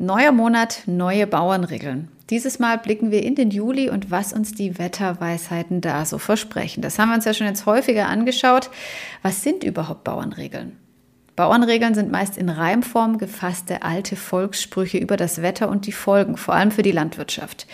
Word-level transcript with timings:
Neuer 0.00 0.30
Monat, 0.30 0.84
neue 0.86 1.26
Bauernregeln. 1.26 2.06
Dieses 2.30 2.60
Mal 2.60 2.78
blicken 2.78 3.10
wir 3.10 3.24
in 3.24 3.34
den 3.34 3.50
Juli 3.50 3.90
und 3.90 4.12
was 4.12 4.32
uns 4.32 4.54
die 4.54 4.78
Wetterweisheiten 4.78 5.80
da 5.80 6.04
so 6.04 6.18
versprechen. 6.18 6.82
Das 6.82 7.00
haben 7.00 7.08
wir 7.08 7.16
uns 7.16 7.24
ja 7.24 7.34
schon 7.34 7.48
jetzt 7.48 7.66
häufiger 7.66 8.06
angeschaut. 8.06 8.70
Was 9.22 9.42
sind 9.42 9.64
überhaupt 9.64 10.04
Bauernregeln? 10.04 10.76
Bauernregeln 11.38 11.94
sind 11.94 12.10
meist 12.10 12.36
in 12.36 12.48
Reimform 12.48 13.16
gefasste 13.16 13.82
alte 13.82 14.16
Volkssprüche 14.16 14.98
über 14.98 15.16
das 15.16 15.40
Wetter 15.40 15.68
und 15.68 15.86
die 15.86 15.92
Folgen, 15.92 16.36
vor 16.36 16.54
allem 16.54 16.72
für 16.72 16.82
die 16.82 16.90
Landwirtschaft. 16.90 17.68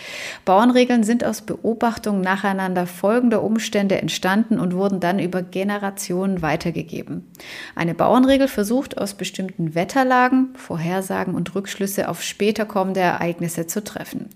Bauernregeln 0.45 1.01
sind 1.01 1.23
aus 1.23 1.41
Beobachtungen 1.41 2.21
nacheinander 2.21 2.85
folgender 2.85 3.41
Umstände 3.41 3.99
entstanden 3.99 4.59
und 4.59 4.75
wurden 4.75 4.99
dann 4.99 5.17
über 5.17 5.41
Generationen 5.41 6.43
weitergegeben. 6.43 7.31
Eine 7.73 7.95
Bauernregel 7.95 8.49
versucht 8.49 8.99
aus 8.99 9.15
bestimmten 9.15 9.73
Wetterlagen 9.73 10.49
Vorhersagen 10.55 11.33
und 11.33 11.55
Rückschlüsse 11.55 12.07
auf 12.07 12.21
später 12.21 12.65
kommende 12.65 12.99
Ereignisse 12.99 13.65
zu 13.65 13.83
treffen. 13.83 14.29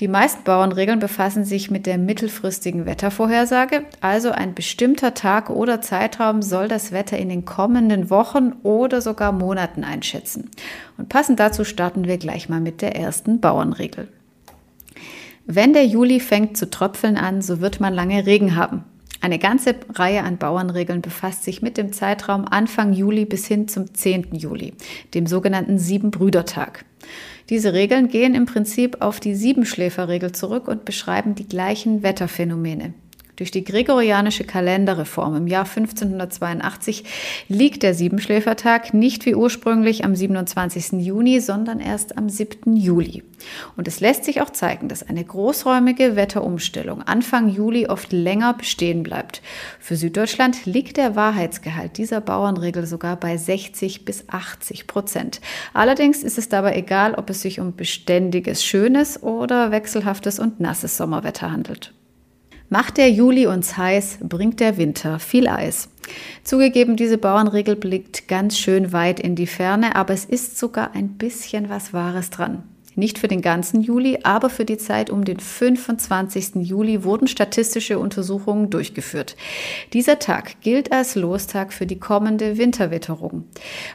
Die 0.00 0.08
meisten 0.08 0.44
Bauernregeln 0.44 0.98
befassen 0.98 1.46
sich 1.46 1.70
mit 1.70 1.86
der 1.86 1.96
mittelfristigen 1.96 2.84
Wettervorhersage, 2.84 3.84
also 4.02 4.32
ein 4.32 4.52
bestimmter 4.52 5.14
Tag 5.14 5.48
oder 5.48 5.80
Zeitraum 5.80 6.42
soll 6.42 6.68
das 6.68 6.92
Wetter 6.92 7.16
in 7.16 7.30
den 7.30 7.46
kommenden 7.46 8.10
Wochen 8.10 8.52
oder 8.66 9.00
sogar 9.00 9.32
Monaten 9.32 9.84
einschätzen. 9.84 10.50
Und 10.98 11.08
passend 11.08 11.38
dazu 11.38 11.64
starten 11.64 12.06
wir 12.06 12.18
gleich 12.18 12.48
mal 12.48 12.60
mit 12.60 12.82
der 12.82 12.96
ersten 12.96 13.40
Bauernregel. 13.40 14.08
Wenn 15.46 15.72
der 15.72 15.86
Juli 15.86 16.18
fängt 16.18 16.56
zu 16.56 16.68
tröpfeln 16.68 17.16
an, 17.16 17.40
so 17.40 17.60
wird 17.60 17.78
man 17.78 17.94
lange 17.94 18.26
Regen 18.26 18.56
haben. 18.56 18.84
Eine 19.20 19.38
ganze 19.38 19.76
Reihe 19.94 20.24
an 20.24 20.38
Bauernregeln 20.38 21.00
befasst 21.00 21.44
sich 21.44 21.62
mit 21.62 21.78
dem 21.78 21.92
Zeitraum 21.92 22.44
Anfang 22.44 22.92
Juli 22.92 23.24
bis 23.24 23.46
hin 23.46 23.68
zum 23.68 23.94
10. 23.94 24.34
Juli, 24.34 24.74
dem 25.14 25.26
sogenannten 25.26 25.78
Siebenbrüdertag. 25.78 26.84
Diese 27.48 27.72
Regeln 27.72 28.08
gehen 28.08 28.34
im 28.34 28.46
Prinzip 28.46 29.00
auf 29.00 29.20
die 29.20 29.36
Siebenschläferregel 29.36 30.32
zurück 30.32 30.66
und 30.66 30.84
beschreiben 30.84 31.36
die 31.36 31.46
gleichen 31.48 32.02
Wetterphänomene. 32.02 32.92
Durch 33.36 33.50
die 33.50 33.64
gregorianische 33.64 34.44
Kalenderreform 34.44 35.36
im 35.36 35.46
Jahr 35.46 35.66
1582 35.66 37.04
liegt 37.48 37.82
der 37.82 37.92
Siebenschläfertag 37.92 38.94
nicht 38.94 39.26
wie 39.26 39.34
ursprünglich 39.34 40.06
am 40.06 40.16
27. 40.16 41.04
Juni, 41.04 41.40
sondern 41.40 41.78
erst 41.78 42.16
am 42.16 42.30
7. 42.30 42.76
Juli. 42.76 43.24
Und 43.76 43.88
es 43.88 44.00
lässt 44.00 44.24
sich 44.24 44.40
auch 44.40 44.48
zeigen, 44.48 44.88
dass 44.88 45.02
eine 45.02 45.22
großräumige 45.22 46.16
Wetterumstellung 46.16 47.02
Anfang 47.02 47.50
Juli 47.50 47.86
oft 47.88 48.10
länger 48.10 48.54
bestehen 48.54 49.02
bleibt. 49.02 49.42
Für 49.80 49.96
Süddeutschland 49.96 50.64
liegt 50.64 50.96
der 50.96 51.14
Wahrheitsgehalt 51.14 51.98
dieser 51.98 52.22
Bauernregel 52.22 52.86
sogar 52.86 53.16
bei 53.16 53.36
60 53.36 54.06
bis 54.06 54.30
80 54.30 54.86
Prozent. 54.86 55.42
Allerdings 55.74 56.22
ist 56.22 56.38
es 56.38 56.48
dabei 56.48 56.74
egal, 56.74 57.14
ob 57.14 57.28
es 57.28 57.42
sich 57.42 57.60
um 57.60 57.76
beständiges, 57.76 58.64
schönes 58.64 59.22
oder 59.22 59.70
wechselhaftes 59.72 60.38
und 60.38 60.58
nasses 60.58 60.96
Sommerwetter 60.96 61.52
handelt. 61.52 61.92
Macht 62.68 62.96
der 62.96 63.10
Juli 63.10 63.46
uns 63.46 63.76
heiß, 63.76 64.18
bringt 64.22 64.58
der 64.58 64.76
Winter 64.76 65.20
viel 65.20 65.46
Eis. 65.46 65.88
Zugegeben, 66.42 66.96
diese 66.96 67.16
Bauernregel 67.16 67.76
blickt 67.76 68.26
ganz 68.26 68.58
schön 68.58 68.92
weit 68.92 69.20
in 69.20 69.36
die 69.36 69.46
Ferne, 69.46 69.94
aber 69.94 70.14
es 70.14 70.24
ist 70.24 70.58
sogar 70.58 70.94
ein 70.94 71.10
bisschen 71.10 71.68
was 71.68 71.92
Wahres 71.92 72.30
dran. 72.30 72.64
Nicht 72.96 73.18
für 73.18 73.28
den 73.28 73.42
ganzen 73.42 73.82
Juli, 73.82 74.20
aber 74.22 74.48
für 74.48 74.64
die 74.64 74.78
Zeit 74.78 75.10
um 75.10 75.24
den 75.24 75.38
25. 75.38 76.66
Juli 76.66 77.04
wurden 77.04 77.28
statistische 77.28 77.98
Untersuchungen 77.98 78.70
durchgeführt. 78.70 79.36
Dieser 79.92 80.18
Tag 80.18 80.60
gilt 80.62 80.90
als 80.92 81.14
Lostag 81.14 81.74
für 81.74 81.86
die 81.86 82.00
kommende 82.00 82.56
Winterwitterung. 82.56 83.44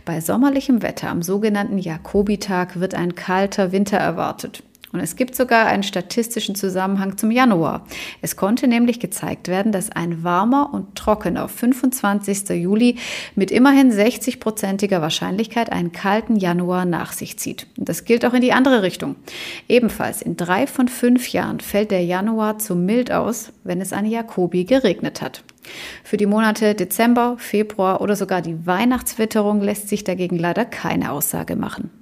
Bei 0.05 0.21
sommerlichem 0.21 0.83
Wetter 0.83 1.09
am 1.09 1.23
sogenannten 1.23 1.79
Jakobitag 1.79 2.79
wird 2.79 2.93
ein 2.93 3.15
kalter 3.15 3.71
Winter 3.71 3.97
erwartet. 3.97 4.63
Und 4.91 4.99
es 4.99 5.15
gibt 5.15 5.35
sogar 5.35 5.67
einen 5.67 5.83
statistischen 5.83 6.55
Zusammenhang 6.55 7.17
zum 7.17 7.31
Januar. 7.31 7.85
Es 8.21 8.35
konnte 8.35 8.67
nämlich 8.67 8.99
gezeigt 8.99 9.47
werden, 9.47 9.71
dass 9.71 9.91
ein 9.91 10.23
warmer 10.23 10.73
und 10.73 10.95
trockener 10.95 11.47
25. 11.47 12.49
Juli 12.49 12.97
mit 13.35 13.51
immerhin 13.51 13.91
60-prozentiger 13.91 15.01
Wahrscheinlichkeit 15.01 15.71
einen 15.71 15.91
kalten 15.91 16.35
Januar 16.35 16.85
nach 16.85 17.13
sich 17.13 17.39
zieht. 17.39 17.67
Und 17.77 17.87
das 17.87 18.05
gilt 18.05 18.25
auch 18.25 18.33
in 18.33 18.41
die 18.41 18.53
andere 18.53 18.83
Richtung. 18.83 19.15
Ebenfalls 19.67 20.21
in 20.21 20.35
drei 20.37 20.67
von 20.67 20.87
fünf 20.87 21.29
Jahren 21.29 21.59
fällt 21.59 21.91
der 21.91 22.03
Januar 22.03 22.59
zu 22.59 22.75
mild 22.75 23.11
aus, 23.11 23.53
wenn 23.63 23.81
es 23.81 23.93
an 23.93 24.05
Jakobi 24.05 24.65
geregnet 24.65 25.21
hat. 25.21 25.43
Für 26.03 26.17
die 26.17 26.25
Monate 26.25 26.75
Dezember, 26.75 27.35
Februar 27.37 28.01
oder 28.01 28.15
sogar 28.15 28.41
die 28.41 28.65
Weihnachtswitterung 28.65 29.61
lässt 29.61 29.89
sich 29.89 30.03
dagegen 30.03 30.37
leider 30.37 30.65
keine 30.65 31.11
Aussage 31.11 31.55
machen. 31.55 32.00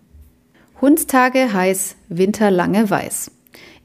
Hundstage 0.81 1.51
heiß, 1.51 1.97
Winter 2.07 2.51
lange 2.51 2.89
weiß. 2.89 3.31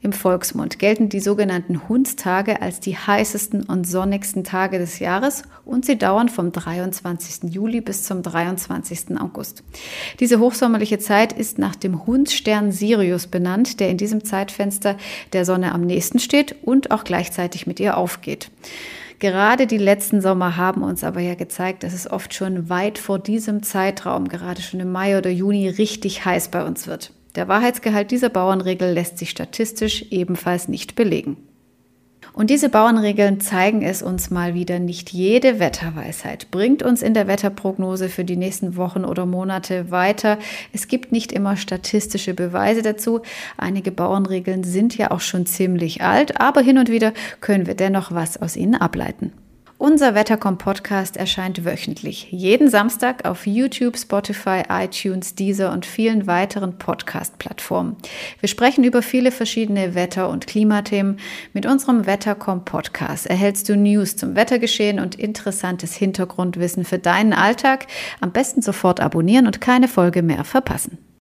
Im 0.01 0.13
Volksmund 0.13 0.79
gelten 0.79 1.09
die 1.09 1.19
sogenannten 1.19 1.89
Hundstage 1.89 2.61
als 2.61 2.79
die 2.79 2.95
heißesten 2.95 3.63
und 3.63 3.85
sonnigsten 3.85 4.45
Tage 4.45 4.77
des 4.77 4.99
Jahres 4.99 5.43
und 5.65 5.85
sie 5.85 5.97
dauern 5.97 6.29
vom 6.29 6.53
23. 6.53 7.51
Juli 7.51 7.81
bis 7.81 8.03
zum 8.03 8.21
23. 8.21 9.19
August. 9.19 9.63
Diese 10.21 10.39
hochsommerliche 10.39 10.99
Zeit 10.99 11.33
ist 11.33 11.59
nach 11.59 11.75
dem 11.75 12.05
Hundsstern 12.05 12.71
Sirius 12.71 13.27
benannt, 13.27 13.81
der 13.81 13.89
in 13.89 13.97
diesem 13.97 14.23
Zeitfenster 14.23 14.95
der 15.33 15.43
Sonne 15.43 15.73
am 15.73 15.81
nächsten 15.81 16.19
steht 16.19 16.55
und 16.61 16.91
auch 16.91 17.03
gleichzeitig 17.03 17.67
mit 17.67 17.81
ihr 17.81 17.97
aufgeht. 17.97 18.51
Gerade 19.19 19.65
die 19.65 19.77
letzten 19.77 20.21
Sommer 20.21 20.57
haben 20.57 20.83
uns 20.83 21.03
aber 21.03 21.21
ja 21.21 21.35
gezeigt, 21.35 21.83
dass 21.83 21.93
es 21.93 22.09
oft 22.09 22.33
schon 22.33 22.69
weit 22.69 22.97
vor 22.97 23.19
diesem 23.19 23.63
Zeitraum, 23.63 24.27
gerade 24.27 24.61
schon 24.61 24.79
im 24.79 24.91
Mai 24.91 25.17
oder 25.17 25.29
Juni, 25.29 25.69
richtig 25.69 26.25
heiß 26.25 26.49
bei 26.49 26.65
uns 26.65 26.85
wird. 26.87 27.13
Der 27.35 27.47
Wahrheitsgehalt 27.47 28.11
dieser 28.11 28.29
Bauernregel 28.29 28.93
lässt 28.93 29.17
sich 29.17 29.29
statistisch 29.29 30.05
ebenfalls 30.11 30.67
nicht 30.67 30.95
belegen. 30.95 31.37
Und 32.33 32.49
diese 32.49 32.69
Bauernregeln 32.69 33.39
zeigen 33.39 33.81
es 33.81 34.01
uns 34.01 34.29
mal 34.29 34.53
wieder. 34.53 34.79
Nicht 34.79 35.11
jede 35.11 35.59
Wetterweisheit 35.59 36.51
bringt 36.51 36.83
uns 36.83 37.01
in 37.01 37.13
der 37.13 37.27
Wetterprognose 37.27 38.09
für 38.09 38.25
die 38.25 38.37
nächsten 38.37 38.75
Wochen 38.75 39.05
oder 39.05 39.25
Monate 39.25 39.91
weiter. 39.91 40.37
Es 40.73 40.87
gibt 40.87 41.11
nicht 41.11 41.31
immer 41.31 41.57
statistische 41.57 42.33
Beweise 42.33 42.81
dazu. 42.81 43.21
Einige 43.57 43.91
Bauernregeln 43.91 44.63
sind 44.63 44.97
ja 44.97 45.11
auch 45.11 45.21
schon 45.21 45.45
ziemlich 45.45 46.01
alt, 46.01 46.39
aber 46.41 46.61
hin 46.61 46.77
und 46.77 46.89
wieder 46.89 47.13
können 47.41 47.67
wir 47.67 47.75
dennoch 47.75 48.11
was 48.11 48.41
aus 48.41 48.55
ihnen 48.55 48.75
ableiten. 48.75 49.31
Unser 49.77 50.15
Wettercom 50.15 50.57
Podcast 50.57 51.17
erscheint 51.17 51.65
wöchentlich, 51.65 52.31
jeden 52.31 52.69
Samstag 52.69 53.25
auf 53.25 53.45
YouTube, 53.45 53.97
Spotify, 53.97 54.63
iTunes, 54.69 55.35
Deezer 55.35 55.73
und 55.73 55.85
vielen 55.85 56.27
weiteren 56.27 56.77
Podcast-Plattformen. 56.77 57.97
Wir 58.39 58.47
sprechen 58.47 58.85
über 58.85 59.01
viele 59.01 59.31
verschiedene 59.31 59.93
Wetter- 59.93 60.29
und 60.29 60.47
Klimathemen. 60.47 61.17
Mit 61.51 61.65
unserem 61.65 62.05
Wettercom 62.05 62.63
Podcast 62.63 63.27
erhältst 63.27 63.67
du 63.67 63.75
News 63.75 64.15
zum 64.15 64.37
Wettergeschehen 64.37 65.01
und 65.01 65.15
interessantes 65.15 65.93
Hintergrundwissen 65.93 66.85
für 66.85 66.97
deinen 66.97 67.33
Alltag. 67.33 67.87
Am 68.21 68.31
besten 68.31 68.61
sofort 68.61 69.01
abonnieren 69.01 69.45
und 69.45 69.59
keine 69.59 69.89
Folge 69.89 70.23
mehr 70.23 70.45
verpassen. 70.45 71.04